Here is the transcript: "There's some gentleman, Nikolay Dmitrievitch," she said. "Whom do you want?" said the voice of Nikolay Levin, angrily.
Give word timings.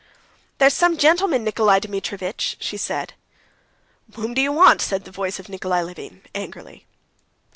"There's 0.57 0.73
some 0.73 0.97
gentleman, 0.97 1.43
Nikolay 1.43 1.79
Dmitrievitch," 1.81 2.57
she 2.59 2.75
said. 2.75 3.13
"Whom 4.15 4.33
do 4.33 4.41
you 4.41 4.51
want?" 4.51 4.81
said 4.81 5.03
the 5.05 5.11
voice 5.11 5.37
of 5.37 5.47
Nikolay 5.47 5.83
Levin, 5.83 6.23
angrily. 6.33 6.87